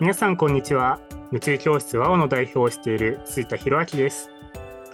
[0.00, 0.98] 皆さんこんにちは。
[1.30, 4.28] 宇宙教室和尾の代表をしている杉田博明です。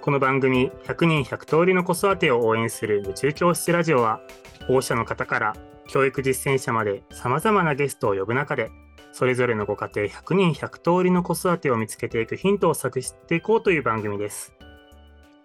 [0.03, 4.21] この番組100人100通りの子育てを応援する宇宙教室ラジオは
[4.67, 5.57] 保護者の方から
[5.89, 8.71] 教育実践者まで様々なゲストを呼ぶ中で
[9.13, 14.53] それぞれのご家庭100人100通りの子育てを見つけていくヒントを探していこうという番組です。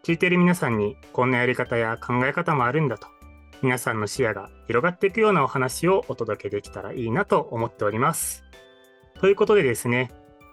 [0.04, 3.07] 聞いている皆さんにこんなやり方や考え方もあるんだと
[3.61, 8.44] 皆さんの視野が広がっていくようなお話をお届けできたらいいなと思っております。
[9.19, 10.11] ということでですね、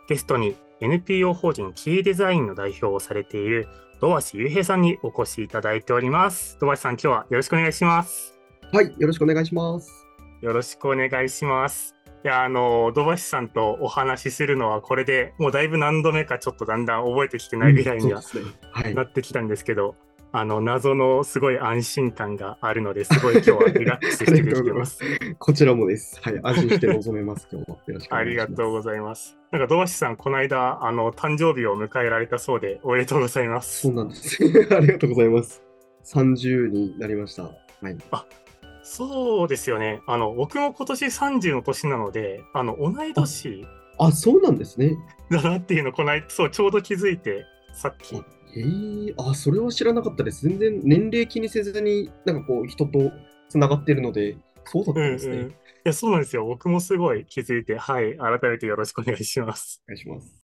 [0.09, 3.69] ゲストに NPO 法人キーデザインの代表をされている
[4.01, 6.57] 土橋雄平さんにお越しいただいております。
[6.61, 8.35] 土橋さん、今日はよろしくお願いします。
[8.73, 10.07] はい、よろしくお願いします。
[10.41, 11.95] よろしくお願いします。
[12.25, 19.97] いや、あの、土橋さんとお話しするのは、これでもうだいぶ何度目かちょっとだんだん覚えてきてないぐらいには、うんねはい、なってきたんですけど、
[20.35, 25.01] あの謎のすごい安心感があるのですごい今日はリラックスしてできてます。
[25.39, 26.19] こちらもです。
[26.23, 27.47] はい、安心して臨めます。
[27.53, 29.37] 今日もよろしくありがとうございます。
[29.51, 33.83] なんか、土橋さん、この間、あの、誕生日を迎えられたそうで、おめでとうございます。
[33.83, 34.43] そうなんです。
[34.75, 35.63] ありがとうございます。
[36.05, 37.43] 30になりました。
[37.43, 37.51] は
[37.91, 37.97] い。
[38.11, 38.25] あ
[38.83, 40.01] そうですよね。
[40.07, 43.67] あの、僕も今年30の年なので、あの、同い年。
[43.99, 44.97] あ、そうなんですね。
[45.31, 48.23] だなっていうの、この間、そう、ちょうど気づいて、さっき。
[48.55, 50.49] へえ、あ、それは知らなかったです。
[50.49, 53.11] 全然年齢気にせずに、なんかこう、人と
[53.49, 55.37] つながってるので、そうだったんですね。
[55.37, 56.45] うんうん、いや、そうなんですよ。
[56.45, 59.83] 僕もすごい気づいて、はい、改めてよろしくお願いします。
[59.87, 60.42] お願いします。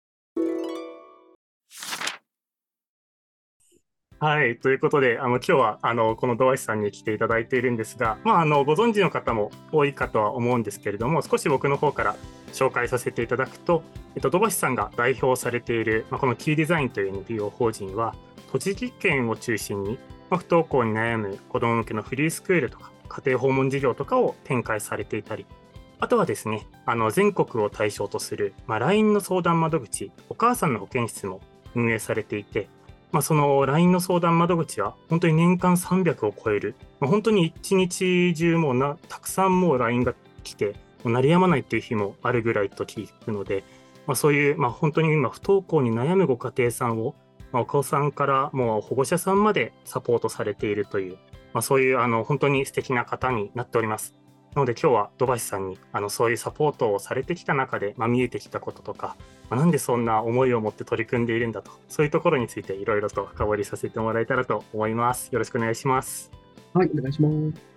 [4.23, 12.15] はい、ということで、あの今日はあのこの土橋さんに来ていただいているんですが、まあ、あのご存知の方も多いかとは思うんですけれども、少し僕の方から
[12.53, 13.81] 紹介させていただくと、
[14.13, 18.13] えっと、土橋さんが代表されている、まあ、このキーデザインという NPO 法人は、
[18.51, 19.97] 栃木県を中心に、
[20.29, 25.47] まあ、不登校に悩む子ども向けのフリースクールとか、家庭訪問事業とかを展開されていたり、
[25.99, 31.41] あとはですね、あの全国を対象とする、まあ、LINE の相談窓口、お母さんの保健室も
[31.73, 32.67] 運営されていて、
[33.11, 40.13] まあ、その LINE の相談窓口は本当に年間300を超える、まあ、本当に一日中もなたくさんもう LINE が
[40.43, 43.63] 来て、鳴りやまないっていう日もあるぐらいと聞くので、
[44.07, 47.15] まあ、そういう、まあ、本当に今不登校に悩むご家庭さんを、
[47.51, 51.17] まあ、お子さんからもう保護者さんまでサポートされているという、
[51.53, 54.20] まあ、そういうあの本当に素敵な方になっております。
[54.55, 59.15] なので今日は土橋さんにあのそういうサポートをされてきた中で、まあ、見えてきたこととか、
[59.49, 65.29] まあ、なんでそんな思いを持って取り組んでいるんだとそういうところについていろいろと深掘りさせてもらえたらと思います。
[65.31, 66.31] よろしくお願いします。
[66.73, 67.71] はい、お願いします。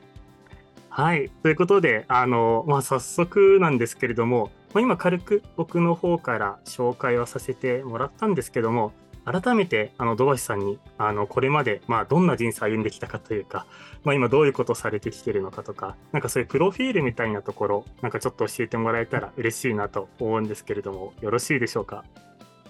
[0.97, 1.29] はい。
[1.43, 8.93] ということで、あの、まあ、早速なんですけれども、まあ、今軽く僕の方から紹介はさせてもらったんですけども、
[9.25, 13.67] 改めて、あの、土橋さんに、あの、これまで、まあ、どんな人生歩んできたかというか、
[14.03, 22.05] まあ、今どういうことされてきてるのかとか、なんかそういうプロフィールみたいなところ、なんかちょっと教えてもらえたら嬉しいなと思うんですけれども、よろしいでしょうか？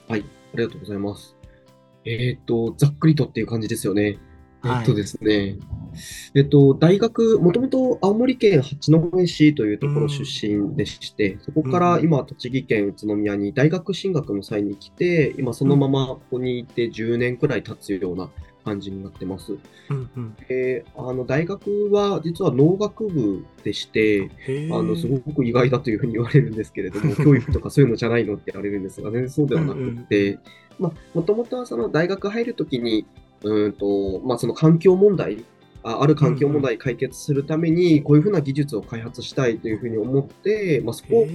[0.09, 1.37] はい、ありがとうございます。
[2.05, 4.19] えっ、と、ざっくりとっていう感じですよね。
[4.65, 5.57] えっとですね、
[6.35, 18.29] えっと、大学、もともと青森県八戸市というところ出身でして、そこから今、栃木県宇都宮に大学進学の際に来て、今そのままここにいて10年くらい経つような
[18.65, 19.57] 感じになってます。
[19.91, 24.31] うんうん、えー、あの大学は実は農学部でして、
[24.73, 30.39] あのすごく意外だというふうに言われるんですけれども、 教育とかそういうのじゃないのって言われるんですが、全然そうではなくて、
[30.79, 33.07] もともとはその大学入るときに、
[33.43, 35.45] うんとまあ、その環境問題
[35.85, 41.27] あある環境問題解決するために、こういうふうな技術を開発したいというふうに思って、まあ、そこを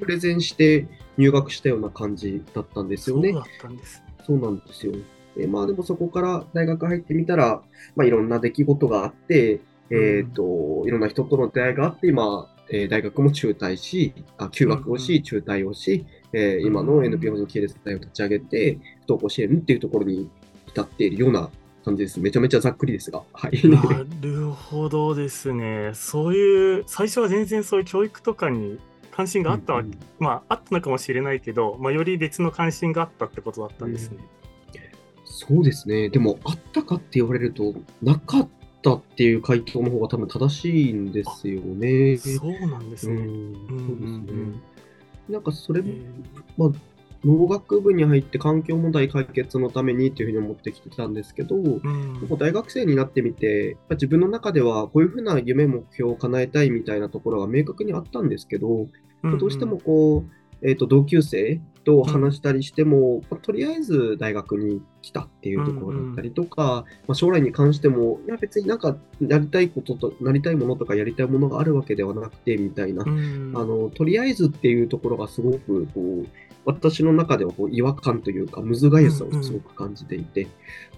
[0.00, 0.86] プレゼンして
[1.18, 3.32] 入学したような感じだったんですよね。
[3.32, 4.92] そうだったんですそうなんですよ。
[5.36, 7.62] でまあ、でもそこから大学入ってみたら、
[7.94, 9.60] まあ、いろんな出来事があって、
[9.90, 20.28] えっ、ー、と、いろんな人との出会いがあって、今、えー、大学も中退し、あ休学をし、中退をし、えー、今の NPO の系列隊を立ち上げて、不登校支援っていうところに
[20.66, 21.50] 至っているような
[21.88, 22.20] 感じです。
[22.20, 23.22] めちゃめちゃざっくりですが。
[23.32, 23.60] はい。
[23.68, 23.82] な
[24.20, 25.92] るほどですね。
[25.94, 28.78] そういう、最初は全然そういう教育とかに
[29.10, 34.18] 関心があったわけ、うんうん、まあ、あったのかもしれないけど、まあ、より別の関心があったってことだったんですね。
[34.18, 34.24] うん、
[35.24, 36.10] そうですね。
[36.10, 38.48] でも、あったかって言われると、なかっ
[38.82, 42.18] たっていう回答の方が多分正しいんですよね。
[42.18, 43.14] そうなんですね。
[43.16, 44.52] うん、そうですね。
[45.28, 45.92] なんかそれも、
[46.56, 46.70] まあ、
[47.24, 58.68] 農学部に入って環境問題解決のためにっていうふうに思ってきてたんですけど、うん、大学生になってみて、自分の中ではこういうふうな夢、目標を叶えたいみたいなところが明確にあったんですけど、
[59.22, 60.30] うんうん、どうしてもこう、
[60.62, 73.52] えーと、同級生と話したりしても、まあとりあえず大学に来たっていうところだったりとか、まあ、将来に関しても、いや別になんかやりたいことと、なりたいものとかやりたいものがあるわけではなくてみたいな、うん。
[73.56, 76.26] あのとりあえずっていうところがすごくこう
[76.68, 80.46] 私の中ではこう違和感というか、むずがゆさをすごく感じていて、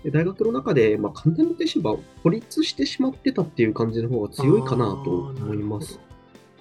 [0.03, 6.01] で大学の中で、まあ、簡単に言ってしまえば、孤立してしまってたっていう感じの方が強いかなと思います。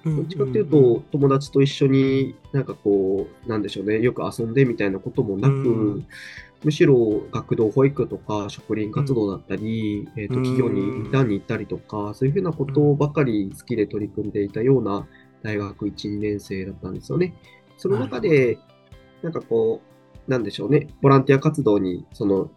[0.06, 6.08] どっちかっていうと、友達と一緒になんかこう、なんでしょうね、よく遊んでみたいなこともなく、うん。
[6.64, 10.44] むしろ学童保育とか職員活動だったり、えーとうん。
[10.44, 15.08] 企業にインターンに行ったりとか、そういうふうなことばかり好きで取り組んでいたような
[15.42, 17.34] 大学1、2年生だったんですよね。
[17.78, 18.60] その中で、
[19.24, 19.82] なんかこ
[20.28, 22.50] う、なんでしょうね、ボランティア活動にその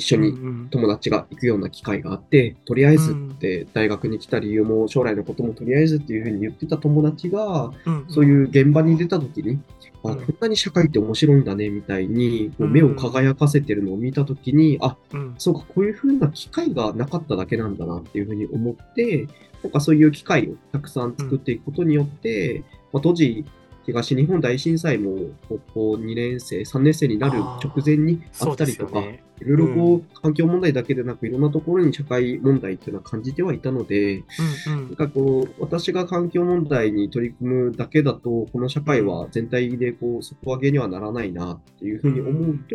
[0.00, 7.70] 一緒に友達が行くような機会があって、とりあえずって大学に来た理由も将来のこともとりあえずっていうふうに言ってた友達が、
[8.08, 9.60] そういう現場に出た時に、
[10.02, 10.20] あ、うん。
[10.20, 15.34] こんなに社会って面白いんだねみたいに、こう目を輝かせてるのを見た時に、あ、うん。
[15.38, 19.26] そうか、こういうふうな機会がなかっただけなんだなっていうふうに思って、
[19.62, 23.44] なんかそういう機会をたくさん作っていくことによって、まあ、当時、
[23.84, 25.16] 東日本大震災も
[25.48, 29.02] 高校2年生、3年生になる直前にあったりとか。
[29.40, 34.24] いろいろこう、環境問題だけでなく、いろんなところに社会問題っていうのは感じてはいたので、うん
[34.66, 42.74] なんかこう、私が環境問題に取り組むだけだと、この社会は全体でこう、底上げにはならないなっていうふうに思うと、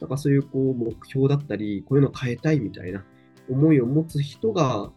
[0.00, 3.04] なんかそういうこう、目標だったり、こういうのを変えたいみたいな
[3.50, 4.90] 思いを持つ人が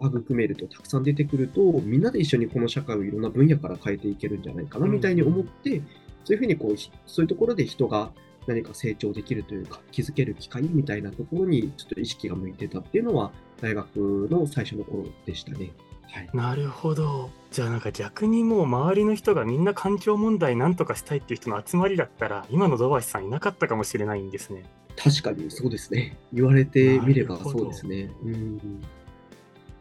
[0.00, 5.82] 育めるとたくさん出てくると、みんなで一緒にこの社会をいろんな分野から変えていけるんじゃないかなみたいに思って、
[6.24, 8.10] そういうふうにこう、ひそういうところで人が
[8.46, 15.70] 何か成長できるというか、気づける機会みたいなところにちょっと意識が向いてたっていうのは、大学の最初の頃でしたね。
[16.10, 16.28] はい。
[16.32, 17.30] なるほど。
[17.50, 24.64] じゃあなんか逆にもう周りの人がみんな環境問題なんとかしたいっていう人の集まりだったら今の土橋さんいなかったかもしれないんですね。
[24.96, 26.18] 確かにそうですね。
[26.32, 28.10] 言われてみればそうですね。
[28.22, 28.82] うん。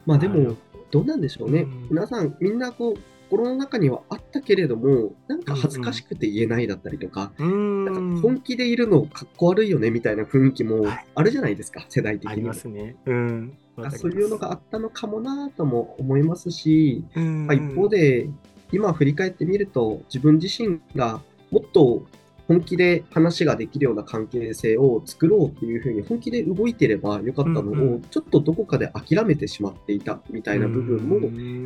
[0.10, 0.56] まあでも、
[0.90, 1.62] どうなんでしょうね。
[1.62, 12.42] うん皆さん、みんなこう、心の中にはあったけれども、なんか恥ずかしくて言えないだったりとか、うーんなんか本気でいるのかっこ悪いよねみたいな雰囲気もはいあるじゃないですか、世代的あり。
[12.42, 12.96] ますね。
[13.06, 13.54] うん。
[13.92, 18.28] そういうのがあったのかもなとも思いますし、うんまあ、一方で、
[18.72, 21.22] 今振り返ってみると、自分自身が
[21.52, 22.04] もっと
[22.50, 30.98] 本気で話ができるような関係性を作ろうっていうふうに本気で動いてればよかったのを、ちょっとどこかで諦めてしまっていたみたいな部分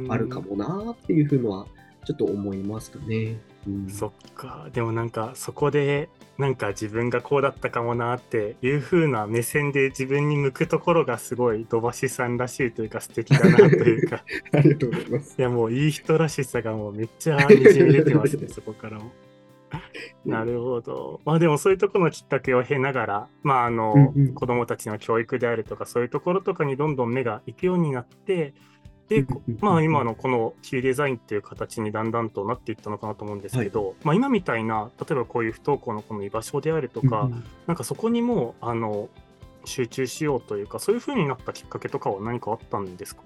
[0.07, 1.68] もあるかもなっていうふうのは
[2.03, 3.38] ちょっと思いますかね。
[3.65, 4.68] うんそっか。
[4.74, 15.35] でもなんかそこでなんか自分がこうだったかもなっていう風な目線で自分に向くところがすごい土橋さんらしいというか素敵だなというか ありがとうございます。
[15.39, 19.09] いやもういい人らしさがもうめっちゃにじみ出てますねそこからも。
[20.25, 21.21] なるほど。
[21.25, 24.33] まあでもそういうところのきっかけを経ながら、まああの、うんうん。
[24.33, 28.53] 子供たちの教育であるとかそういうところとかにどんどん目が行くようになって、
[29.09, 29.25] で、
[29.59, 37.43] まあ今のこのキーデザインっていう形にだんだんとなっていったのかなと思うんですけど、まあ今みたいな、例えばこういう不登校の子の居場所であるとか、うんうん。
[37.67, 39.09] なんかそこにもあの
[39.65, 43.23] 集中しようというか、そういう風になったきっかけとかは何かあったんですか？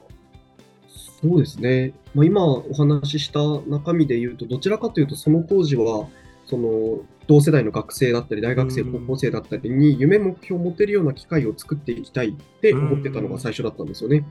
[1.22, 1.94] そうですね。
[2.14, 6.08] まあ、今お話しした中身で言うと、どちらかというと、その当時は、
[6.48, 8.94] その同世代の学生だったり、大学生、うん。
[8.94, 14.26] 高校生だったりに、夢、目標を持てるような機会を作っていきたいって思ってたのが最初だったんですよね。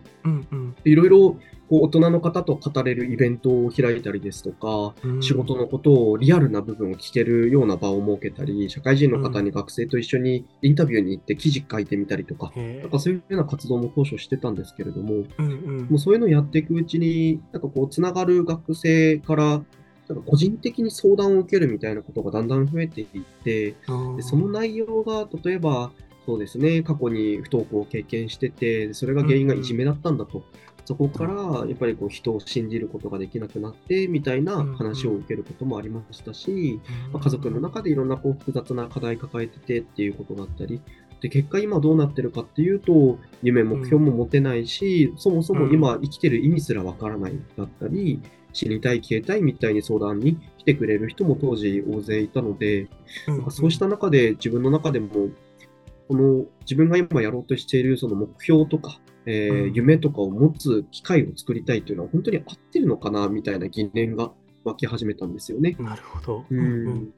[0.85, 1.37] いろいろ
[1.69, 5.23] 大人の方と語れるイベントを開いたりですとか、うん。
[5.23, 15.25] 仕事のことをリアルな部分を聞けるような場を設けたり、社会人の方に学生と一緒にインタビューに行って記事書いてみたりとか、へなんかそういうような活動も当初してたんですけれども、
[15.91, 19.63] もうそういうのをやっていくうちに、なんかこう、つながる学生から、
[20.09, 23.09] なんか個人的に相談を受けるみたいなことがだんだん増えていっ
[23.45, 23.75] て、
[24.17, 25.91] でその内容が例えば、
[26.27, 30.45] そうですね、過去に不登校を経験してて、それが原因がいじめだったんだと。
[30.85, 36.81] そこから、やっぱりこう人を信じることができなくなって、みたいな話を受けることもありましたし、
[37.13, 40.81] まあ家族の中でいろんなこう複雑な課題抱えててっていうことだったり、
[41.21, 48.21] で結果今どうなってるかっていうと、夢、目標も持てないし、そもそも今生きてる意味すらわからないだったり、
[48.57, 52.89] 死にたい、消えたいみたいに相談に来てくれる人も当時大勢いたので、
[53.29, 55.09] うんなんかそうした中で自分の中でも、
[56.09, 64.31] この自分が今やろうとしているその目標とか、えーうん夢とかを持つ機会を作りたいというのは本当に合ってるのかなみたいな疑念が
[64.65, 65.77] 湧き始めたんですよね。
[65.79, 66.45] なるほど。
[66.51, 67.13] うん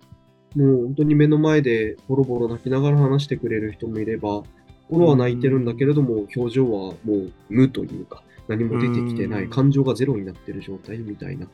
[0.57, 4.43] もう本当に目の前でボロボロ泣きながら話してくれる人もいれば、
[4.89, 9.45] 心は泣いてるんだけれども、表情はもう無というか、何も出てきてなうん。
[9.45, 11.47] い、感情がゼロになってる状態みたいな。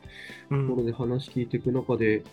[0.51, 0.67] うん。
[0.67, 2.23] ところで話聞いていく中で、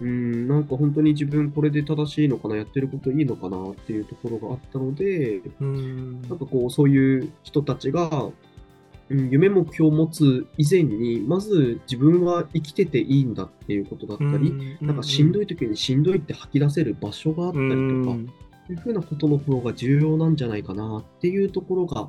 [0.00, 8.30] うん、なんか本当に自分これで正しいのかな、やってることいいのかなっていうところがあったので、うん、なんかこう、そういう人たちが、
[9.10, 18.16] うん、夢目標を持つ以前に、まず自分は生きてていいんだっていうことだったり、うん、なんかしんどい時にしんどいって吐き出せる場所があったりとか、
[18.70, 22.08] いうふうなことの方が重要なんじゃないかなっていうところが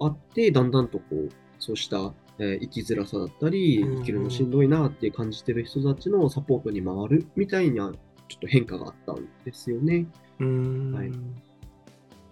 [0.00, 1.28] あって、だんだんとこう、
[1.58, 7.92] そうしたえー、生きづらさだったり、生きるのしんどいなって感じてる人たちのサポートに回るみたいな
[8.28, 10.06] ちょっと変化があったんですよね。
[10.38, 11.10] はい、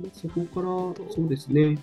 [0.02, 0.66] でそこから
[1.12, 1.78] そうですね、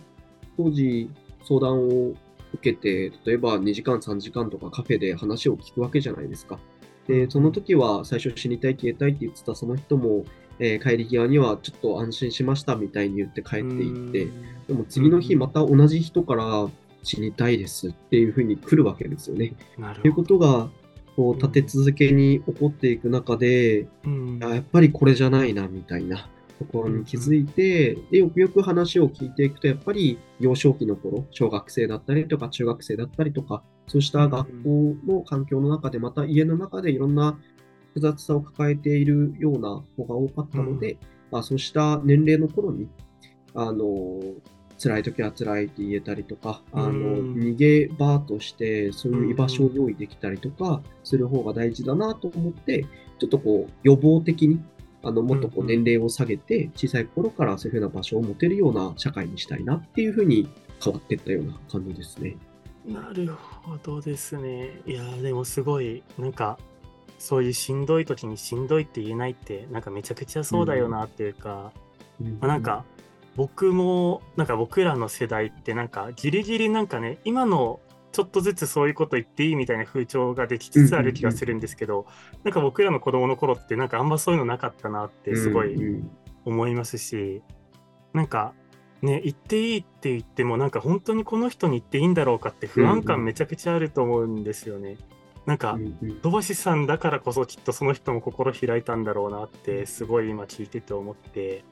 [0.58, 1.10] 当時
[1.44, 2.14] 相談を
[2.54, 6.60] 受けて、例えば2時間、3時間とかカフェで話を聞くわけじゃないですか。
[7.08, 10.26] で、その時は最初死にたい、消えたいって言ってたその人も、
[10.60, 14.28] えー、帰り際にはちょっと安心しましたみたいに言って帰っていって、
[14.68, 16.68] でも次の日また同じ人から
[17.04, 19.54] 死にたいですっていうふうに来るわけですよね。
[20.02, 20.70] ということが
[21.16, 37.40] こう立て続けに起こっていく中で、うん、やっぱりこれじゃないなみたいなところに気づいて、うん、でよくよく話を聞いていくとやっぱり幼少期の頃小学生だったりとか中学生だったりとかそうした学校の環境の中でまた家の中でいろんな
[37.96, 41.00] 複雑さを抱えているような子が多かったので、うん、
[41.32, 42.90] まあ、そうした年齢の頃に
[43.54, 44.20] あの
[44.78, 52.86] 辛い時は辛いって言えたりとか、あの、逃げ場としてそういう居場所を用意できたりとかする方が大事だなと思って、
[53.18, 54.62] ちょっとこう予防的に、
[55.02, 60.50] あの、もっとこう年齢を下げて、小さい頃からそういうふうな場所を持てるような社会にしたいなっていうふうに
[60.84, 62.36] 変わっていったような感じですね。
[62.86, 64.82] なるほどですね。
[64.86, 66.60] いや、でもすごい、なんか、
[67.18, 71.72] そういうしんどい時にしんどいって言えないって、なんかめちゃくちゃそうだよなっていうか、
[72.22, 72.86] うん、まあ、なんか、
[73.36, 77.82] 僕もなんか僕らの世代ってなんかギリギリなんかね今の
[78.14, 82.06] ちょっとずつそういうこと言っていいみたいな風潮ができつつある気がするんですけど、
[82.46, 85.76] なんか僕らの子供の頃ってなんかあんまそういうのなかったなってすごい
[86.46, 87.42] 思いますし、
[88.14, 88.54] なんか
[89.02, 94.96] ね言っていいって言ってもなんか本当にこの人に言っていいんだろうかって不安感めちゃくちゃあると思うんですよね。
[95.46, 95.78] なんか
[96.22, 101.64] 土橋さんだからこそきっとその人も心開いたんだろうなってすごい今聞いてて思って。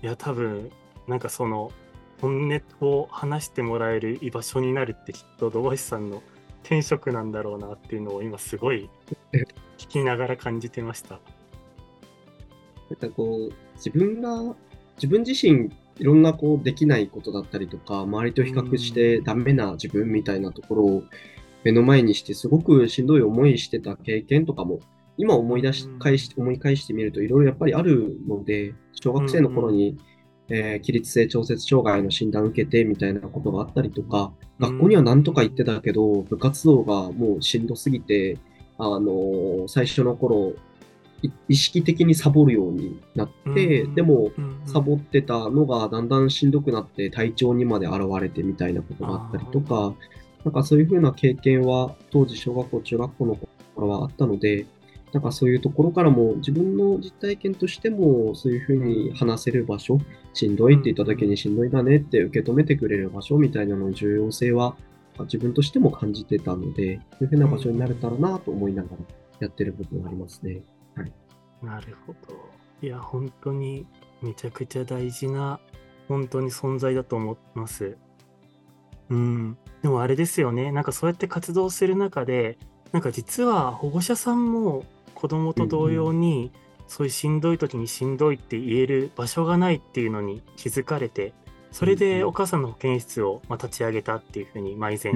[0.00, 0.70] いや多分
[1.08, 1.72] なんかその
[2.20, 6.22] 本音を話してもらえる居場所になるってきっと土橋さんの
[6.62, 8.88] 転職なんだろうなっていうのを今すごい
[9.78, 11.20] 聞きながら感じてました。
[12.90, 14.54] なんかこう自分が
[14.96, 21.02] 自分自身いろんなこうできないことだったりとか周りと比較してダメな自分みたいなところを
[21.64, 24.80] 目の前にしてすごくしんどい思いしてた経験とかも
[25.16, 29.98] 今思い出し返し思い返してみるといろいろやっぱりあるので小学生の頃に
[30.50, 38.38] えー、起立性調節障害の診断を受けてみたいなことがあったりとか、学校には何とか行ってたけど、部活動がもうしんどすぎて、
[38.78, 40.54] あのー、最初の頃、
[41.48, 44.30] 意識的にサボるようになって、でも、
[44.66, 49.94] サボってたのがだんだんしんどくなって体調にまで現れてみたいなことがあったりとか、
[50.44, 53.38] なんかそういうふうな経験は当時小学校、中学校の
[53.74, 54.66] 頃はあったので、
[55.12, 59.98] なんかそういうところからも自分の実体験としてもそういうふうに話せる場所、
[60.34, 64.76] しんどいって言った時にしんどいだねって受け止めてくれる場所みたいなのの重要性は
[65.20, 68.96] 自分としても感じてたので、そういうふうな場所になれたらなと思いながら
[69.40, 70.62] やってる部分がありますね。
[70.94, 71.12] はい。
[71.62, 72.34] なるほど。
[72.80, 73.86] いや、本当に
[74.22, 75.58] めちゃくちゃ大事な、
[76.06, 77.96] 本当に存在だと思います。
[79.10, 79.58] うん。
[79.82, 80.72] でもあれですよね。
[80.72, 82.58] なんかそうやって活動する中で、
[82.92, 84.84] なんか実は保護者さんも
[85.14, 86.50] 子供と同様に、
[86.88, 91.34] そういうしんどい時にしんどいって言える場所がないっていうのに気づかれて
[91.70, 95.12] それでお母さんの保健室をま立ち上げたっていうふうに、まあ、以前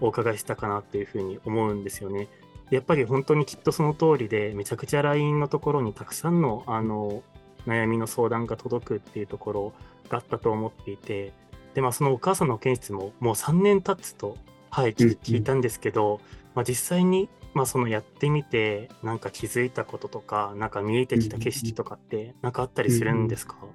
[0.00, 2.28] お伺いしたかなっていうふうに思うんですよね。
[2.70, 7.22] やっぱり本当にきっとその通りでめちゃくちゃ LINE のところにたくさんのあの
[7.66, 9.72] 悩みの相談が届くっていうところ
[10.08, 11.32] があったと思っていて
[11.74, 14.36] で、まあ、そのお母さんの保健室ももう3年経つと、
[14.70, 16.20] はい、聞いたんですけど、
[16.54, 23.74] まあ、実際にまあそのやってみてなんか気づいたこととかなんか見えてきた景色とかって何かあったりするんですか、うんうん、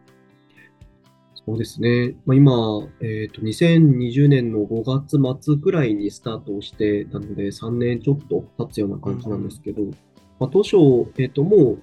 [1.34, 9.96] そうですね、まあ、今、えーと、2020年の5月末ぐらいにスタートをしてたので3年ちょっと経つような感じなんですけど、うんうん、
[10.40, 10.78] まあ、当初、
[11.18, 11.82] えーと、もう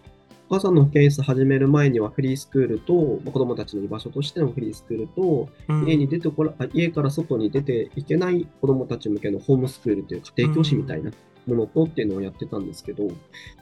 [0.52, 11.10] お母さんの保健室始める前にはフリースクールと、まあ、子どもたちの居場所としてのフリースクールと、うん、家に出てこら家から外に出ていけない子どもたち向けのホームスクールという家庭教師みたいな
[11.46, 13.08] ものとっていうのをやってたんですけど、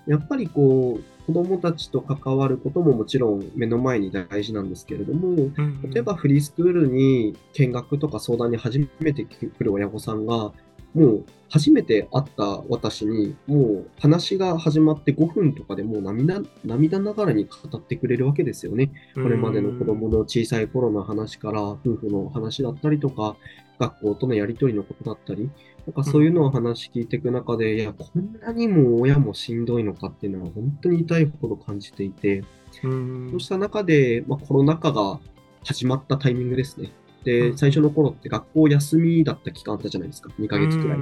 [0.08, 5.50] やっぱりこう、子供たちと関わることももちろん目の前に大事なんですけれども、
[5.84, 10.52] 例えばフリースクールに見学とか相談に初めて来る親御さんが、
[10.94, 18.92] もう初めて会った私に、もう話が始まって5分とかでもう涙涙ながらに語ってくれるわけですよね。
[19.14, 23.36] これまでの子供の小さい頃の話から、夫婦の話だったりとか、
[23.80, 25.50] 学校とのやりとりのことだったり、
[25.86, 32.44] なんかそういうのを話聞いていく中で、いや、こんなにも親もしんどいのかっていうのは本当に痛いほど感じていて、
[32.82, 32.88] そ
[33.36, 35.18] うした中で、まあ、コロナ禍が
[35.64, 36.92] 始まったタイミングですね。
[37.24, 40.30] で、最初の頃って学校休みだった期間あったじゃないですか。
[40.38, 40.98] 2ヶ月くらい。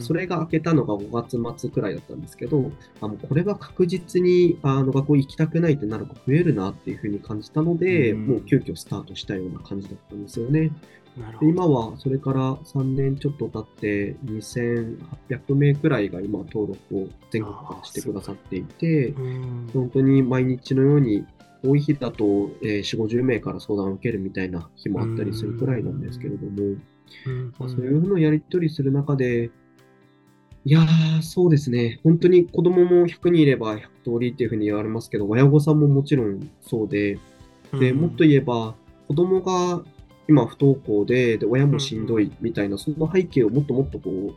[0.00, 1.10] それが明けたのが5
[1.42, 2.70] 月末くらいだったんですけど、
[3.00, 10.70] あもうこれは確実にあの学校行きたくないってなる子増えるなっていうふうに感じたので、もう急遽スタートしたような感じだったんですよね。
[11.40, 19.12] で今はそれから3年ちょっと経って2800名くらいが今登録を全国からしてくださっていて、
[19.72, 21.24] 本当に毎日のように
[21.64, 26.76] 多い日だと、えー、4、50名から相談を受けるみたいな日もあったりするくらいなんですけれども、
[27.58, 29.50] まあ、そういうのをやり取りする中で、
[30.66, 32.00] いやー、そうですね。
[32.04, 33.88] 本当に子供も100人いれば100通
[34.20, 37.18] りっていうふうに言われますけど、親御さんももちろんそうで、
[37.78, 38.74] で、もっと言えば、
[39.08, 39.82] 子供が
[40.28, 44.34] 今不登校で、で、親もしんどいみたいな、その背景をもっともっとこう、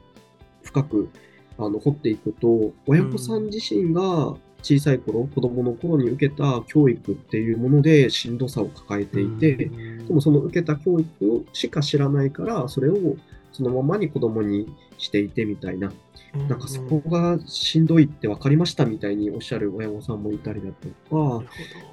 [0.63, 1.09] 深く
[1.57, 4.35] あの掘っていくと、親御さん自身が
[4.67, 9.69] 小さい頃、子供の頃に受けた教育っていうものでしんどさを抱えていて、で
[10.13, 13.15] もその受けた教育しか知らないから、それを
[13.53, 15.93] そのままに子供にしていてみたいな、
[16.49, 21.45] なんかそこがしんどいって分かりましたみたいにおっしゃる親御さんもいたりだとか、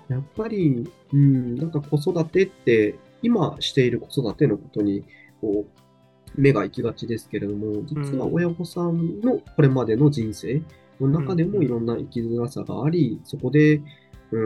[0.09, 5.05] やっぱり、うん、なんか子育てって、今している子育てのことに、
[5.41, 10.61] こう、目が行きがちですけれども、実は親御さんのこれまでの人生、
[11.01, 13.83] の中でもいろんな生きづらさがあり、そこで、
[14.31, 14.39] う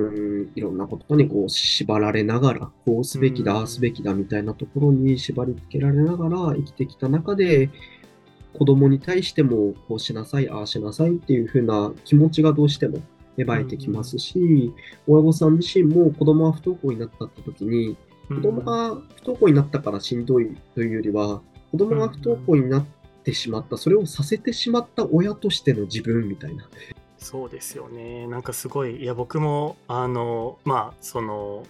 [0.45, 7.71] ん、いろんなことにこう縛られながら、こうすべきだ、ああすべきだみたいなところに縛り付けられながら生きてきた中で、
[8.59, 12.99] 子供に対してもこうしなさい、ああしなさいっていう風な気持ちがどうしても
[13.37, 14.73] 芽生えてきますし、
[15.07, 17.97] 親御さん自身も子供が不登校になったって時に、
[18.29, 21.41] 子供が不登校になったからしんどいというよりは、
[21.71, 22.98] 子供が不登校になって
[23.33, 26.69] しまった、それをさせてしまった親としての自分みたいな。
[27.19, 28.27] そうですよね。
[28.27, 31.65] なんかすごい、いや、僕も、あの、まあ、その、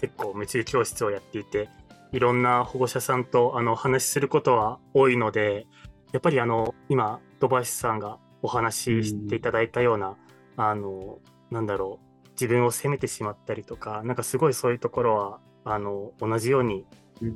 [0.00, 1.68] 結構、夢中教室をやっていて、
[2.14, 5.66] いろんな保護者さんとあの話しすることは多いので、
[6.12, 11.18] やっぱりあの今、土橋さんがお話ししていただいたような、うん、あの、
[11.50, 16.86] なんだろう、自分を責めてしまったりとか、なんかすごいそういうところは、あの、同じように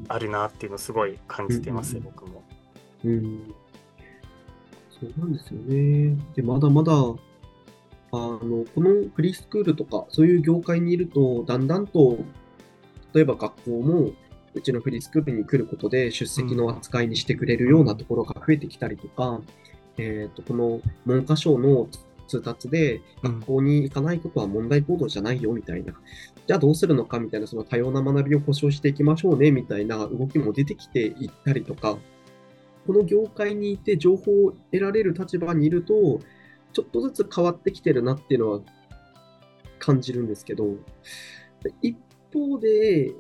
[0.07, 2.45] あるなっていうのをすごい感じてます、うん、僕も。
[3.05, 3.55] うん。
[4.91, 6.17] そうなんですよね。
[6.35, 12.19] で、まだまだ、あの、このフリースクールとか、そういう業界にいると、だんだんと、
[13.15, 14.13] 例えば学校も、
[14.55, 19.45] うちのフリースクールに来ることで出席の扱いにしてくれるようなところが増えてきたりとか、うん、
[19.99, 21.89] えっ、と、この文科省の
[22.27, 25.93] 通達で、学校に行かないことは問題行動じゃないよみたいな、
[26.47, 31.99] じゃあどうするのかみたいな、その多様な学びを保障していきましょうねみたいな動きも出てきていったりとか、
[32.89, 36.21] この業界にいて情報を得られる立場にいると、
[36.73, 38.61] ちょっとずつ変わってきてるなっていうのは
[39.79, 40.69] 感じるんですけど、
[41.83, 41.99] 一
[42.33, 43.15] 方で、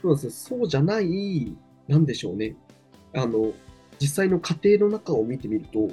[0.00, 1.54] そうそうじゃない、
[1.88, 2.56] なんでしょうね。
[3.14, 3.52] あの、
[3.98, 5.90] 実際の家庭の中を見てみると、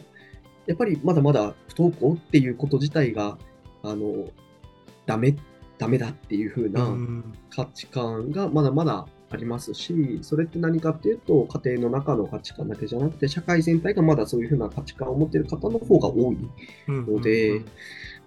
[0.65, 3.38] やっぱりまだまだ不登校っていうこと自体が、
[3.84, 4.30] あの、
[5.06, 5.36] ダメ、
[5.78, 6.88] ダメだっていう風な
[7.50, 16.38] 価値観がまだまだありますし、それって何かっていうと、家庭の中の価値観だけじゃなくて、社会全体がまだそういうふうな価値観を持っている方の方が多い
[16.88, 17.62] ので、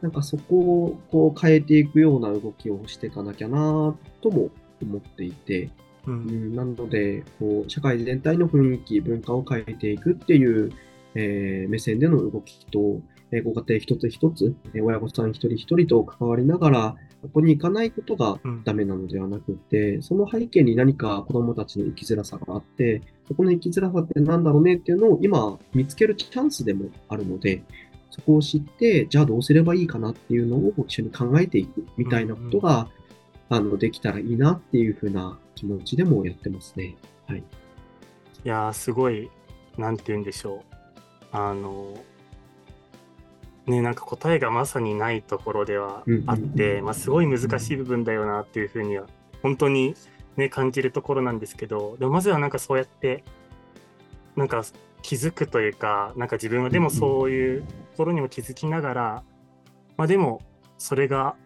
[0.02, 4.50] なんかそこをこう変えていくような動きをしていかなきゃなとも
[4.82, 5.70] 思っていて、
[6.06, 10.72] うん、なのでこう、社会全体の雰囲気、文化を変えていくっていう、
[11.14, 13.00] えー、目線での動きと、
[13.32, 27.62] えご家庭一つ一つ、え親御さん一人一人と関わりながら、ここに行かないことがダメなのではなくて、うん、その背景に何か子供たちの生きづらさがあって、そこの生きづらさって何だろうねっていうのを今見つけるチャンスでもあるので、
[28.10, 32.88] そこを知って、じゃあどうすればいいかなっていうのを一緒に考えていくみたいなことが、
[33.50, 36.96] うんうん、あのできたらいいなっていうふうな気持ちでもやってますね。
[37.26, 37.38] はい。
[37.38, 37.42] い
[38.48, 39.30] やすごい、
[39.76, 40.74] なんて言うんでしょう。
[41.32, 41.94] あの、
[43.70, 49.06] ね、なんか答えがまさにないところではあって、まあ、すごい難しい部分だよなっていうふうには
[49.42, 49.94] 本当に、
[50.36, 53.24] ね、感じるところなんですけどでもまずはなんかそうやって
[54.36, 54.64] なんか
[55.02, 59.22] 気づくというかなんか自分はでもそういうところにも気づきながら、
[59.96, 60.42] まあ、でも
[60.78, 61.36] それが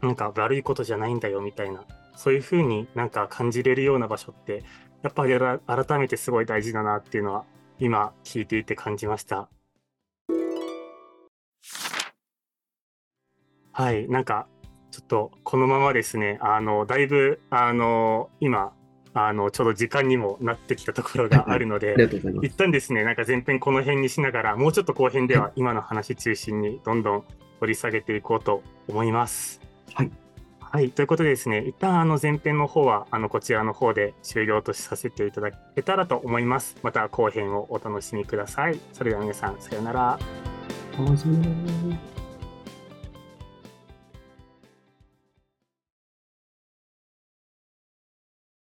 [0.00, 1.84] なんか悪いことじゃないんだよみたいな
[2.16, 4.64] そういうふうになんか感じれるような場所って
[5.02, 7.44] やっぱり改めてすごい大事だなっていうのは
[7.78, 9.48] 今聞いていて感じました。
[13.76, 14.46] はい、なんか
[14.90, 18.72] ちょっとこのままですね、あのだいぶあの今
[19.12, 21.94] あのちょうど時間にもなってきたところがあるので、
[22.42, 27.24] 一旦ですね、なんか前編この辺にしながら、もうちょっと後編では今の話中心にどんどん
[27.60, 29.60] 掘り下げていこうと思います。
[29.92, 30.10] はい。
[30.58, 36.78] はい、ということでですね、一旦あの前編の方はあのこちらの方で終了とさせていただけたらと思います。
[36.82, 38.80] また後編をお楽しみください。
[38.94, 40.18] それでは皆さん、さようなら。